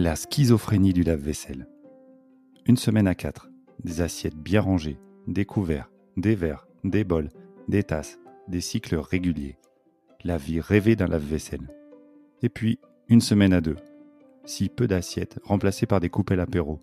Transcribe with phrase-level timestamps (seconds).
[0.00, 1.66] La schizophrénie du lave-vaisselle.
[2.66, 3.50] Une semaine à quatre,
[3.82, 7.30] des assiettes bien rangées, des couverts, des verres, des bols,
[7.66, 9.58] des tasses, des cycles réguliers.
[10.22, 11.74] La vie rêvée d'un lave-vaisselle.
[12.42, 13.76] Et puis, une semaine à deux.
[14.44, 16.80] Si peu d'assiettes remplacées par des coupelles apéro.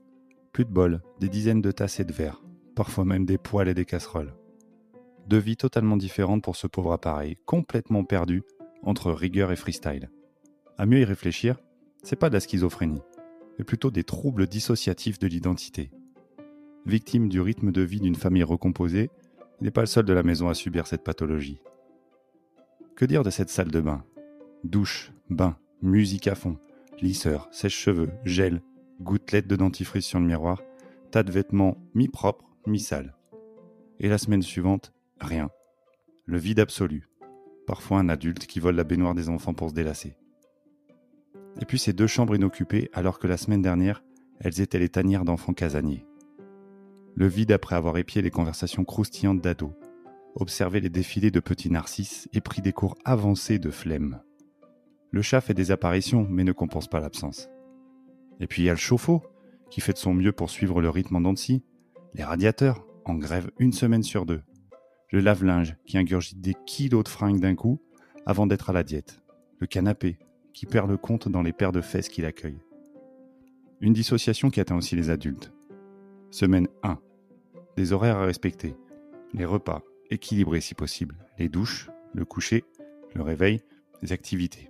[0.52, 2.44] Plus de bols, des dizaines de tasses et de verres,
[2.76, 4.34] parfois même des poêles et des casseroles.
[5.28, 8.44] Deux vies totalement différentes pour ce pauvre appareil, complètement perdu
[8.84, 10.12] entre rigueur et freestyle.
[10.78, 11.58] À mieux y réfléchir,
[12.04, 13.02] c'est pas de la schizophrénie,
[13.58, 15.92] mais plutôt des troubles dissociatifs de l'identité.
[16.86, 19.10] Victime du rythme de vie d'une famille recomposée,
[19.60, 21.60] il n'est pas le seul de la maison à subir cette pathologie.
[22.96, 24.04] Que dire de cette salle de bain?
[24.64, 26.58] Douche, bain, musique à fond,
[27.02, 28.62] lisseur, sèche-cheveux, gel,
[29.02, 30.62] gouttelettes de dentifrice sur le miroir,
[31.10, 33.16] tas de vêtements mi-propres, mi-sales.
[34.00, 35.50] Et la semaine suivante, rien.
[36.26, 37.08] Le vide absolu.
[37.68, 40.18] Parfois un adulte qui vole la baignoire des enfants pour se délasser.
[41.62, 44.04] Et puis ces deux chambres inoccupées alors que la semaine dernière,
[44.40, 46.06] elles étaient les tanières d'enfants casaniers.
[47.16, 49.72] Le vide après avoir épié les conversations croustillantes d'ados,
[50.36, 54.22] observé les défilés de petits narcisses et pris des cours avancés de flemme.
[55.12, 57.50] Le chat fait des apparitions mais ne compense pas l'absence.
[58.42, 59.24] Et puis il y a le chauffe-eau,
[59.70, 61.64] qui fait de son mieux pour suivre le rythme en Dancy,
[62.14, 64.42] les radiateurs, en grève une semaine sur deux,
[65.16, 67.80] le lave-linge, qui ingurgite des kilos de fringues d'un coup
[68.26, 69.22] avant d'être à la diète,
[69.60, 70.20] le canapé,
[70.54, 72.60] qui perd le compte dans les paires de fesses qu'il accueille.
[73.80, 75.54] Une dissociation qui atteint aussi les adultes.
[76.32, 77.00] Semaine 1.
[77.78, 78.76] Des horaires à respecter.
[79.34, 81.16] Les repas, équilibrés si possible.
[81.40, 82.66] Les douches, le coucher,
[83.14, 83.62] le réveil,
[84.02, 84.70] les activités.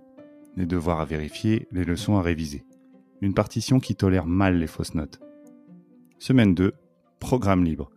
[0.54, 2.64] Les devoirs à vérifier, les leçons à réviser.
[3.20, 5.18] Une partition qui tolère mal les fausses notes.
[6.20, 6.72] Semaine 2.
[7.18, 7.90] Programme libre.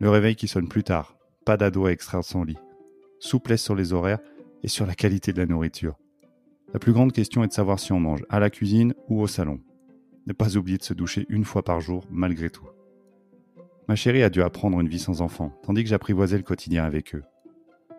[0.00, 1.15] Le réveil qui sonne plus tard.
[1.46, 2.58] Pas d'ado à extraire son lit.
[3.20, 4.18] Souplesse sur les horaires
[4.64, 5.96] et sur la qualité de la nourriture.
[6.74, 9.28] La plus grande question est de savoir si on mange à la cuisine ou au
[9.28, 9.60] salon.
[10.26, 12.66] Ne pas oublier de se doucher une fois par jour malgré tout.
[13.88, 17.14] Ma chérie a dû apprendre une vie sans enfants, tandis que j'apprivoisais le quotidien avec
[17.14, 17.22] eux.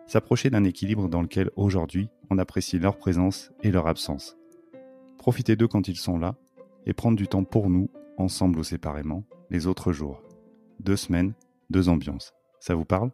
[0.06, 4.36] S'approcher d'un équilibre dans lequel aujourd'hui on apprécie leur présence et leur absence.
[5.16, 6.36] Profiter d'eux quand ils sont là
[6.84, 7.88] et prendre du temps pour nous,
[8.18, 10.22] ensemble ou séparément, les autres jours.
[10.80, 11.32] Deux semaines,
[11.70, 12.34] deux ambiances.
[12.60, 13.10] Ça vous parle?